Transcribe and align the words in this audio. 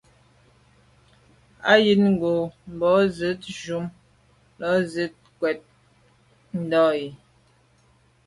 A 1.71 1.73
jíìt 1.83 1.99
ngòó 2.13 2.41
ngò 2.73 2.75
mbā 2.75 2.89
zíìt 3.15 3.41
shùm 3.59 3.83
lo 4.59 4.69
ndzíə́k 4.81 5.13
ncɔ́ɔ̀ʼdə́ 5.35 6.85
a. 6.99 7.05